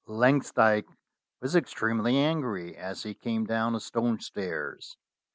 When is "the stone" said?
3.73-4.19